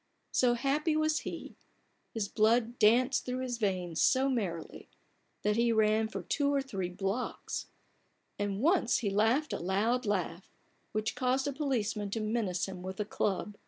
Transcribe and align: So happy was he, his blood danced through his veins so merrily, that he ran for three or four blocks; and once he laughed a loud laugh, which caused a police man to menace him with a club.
So 0.31 0.55
happy 0.55 0.95
was 0.95 1.19
he, 1.19 1.53
his 2.11 2.27
blood 2.27 2.79
danced 2.79 3.23
through 3.23 3.41
his 3.41 3.59
veins 3.59 4.01
so 4.01 4.29
merrily, 4.29 4.89
that 5.43 5.57
he 5.57 5.71
ran 5.71 6.07
for 6.07 6.23
three 6.23 6.45
or 6.49 6.59
four 6.61 6.85
blocks; 6.87 7.67
and 8.39 8.61
once 8.61 8.97
he 9.05 9.11
laughed 9.11 9.53
a 9.53 9.59
loud 9.59 10.07
laugh, 10.07 10.49
which 10.91 11.13
caused 11.13 11.45
a 11.47 11.53
police 11.53 11.95
man 11.95 12.09
to 12.09 12.19
menace 12.19 12.65
him 12.67 12.81
with 12.81 12.99
a 12.99 13.05
club. 13.05 13.59